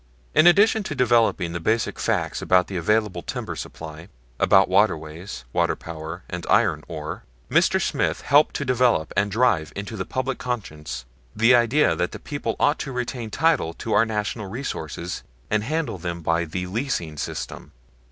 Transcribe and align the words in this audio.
In 0.33 0.47
addition 0.47 0.81
to 0.85 0.95
developing 0.95 1.53
the 1.53 1.59
basic 1.59 1.99
facts 1.99 2.41
about 2.41 2.65
the 2.65 2.75
available 2.75 3.21
timber 3.21 3.55
supply, 3.55 4.07
about 4.39 4.67
waterways, 4.67 5.45
water 5.53 5.75
power, 5.75 6.23
and 6.27 6.43
iron 6.49 6.83
ore, 6.87 7.23
Mr. 7.51 7.79
Smith 7.79 8.21
helped 8.21 8.55
to 8.55 8.65
develop 8.65 9.13
and 9.15 9.29
drive 9.29 9.71
into 9.75 9.95
the 9.95 10.03
public 10.03 10.39
conscience 10.39 11.05
the 11.35 11.53
idea 11.53 11.95
that 11.95 12.13
the 12.13 12.19
people 12.19 12.55
ought 12.59 12.79
to 12.79 12.91
retain 12.91 13.29
title 13.29 13.75
to 13.75 13.93
our 13.93 14.03
natural 14.07 14.47
resources 14.47 15.21
and 15.51 15.63
handle 15.63 15.99
them 15.99 16.21
by 16.21 16.45
the 16.45 16.65
leasing 16.65 17.15
system. 17.15 17.71